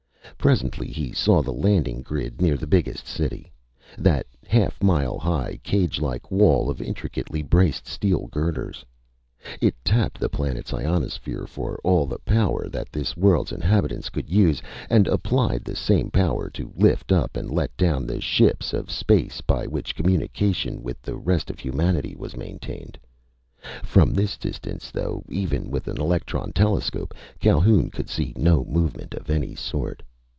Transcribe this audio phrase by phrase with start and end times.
[0.37, 3.51] Presently he saw the landing grid near the biggest city
[3.99, 8.83] that half mile high, cagelike wall of intricately braced steel girders.
[9.61, 14.63] It tapped the planet's ionosphere for all the power that this world's inhabitants could use,
[14.89, 19.41] and applied the same power to lift up and let down the ships of space
[19.41, 22.97] by which communication with the rest of humanity was maintained.
[23.83, 29.29] From this distance, though, even with an electron telescope, Calhoun could see no movement of
[29.29, 30.01] any sort.